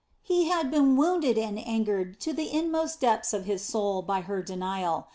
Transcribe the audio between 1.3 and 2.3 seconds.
and angered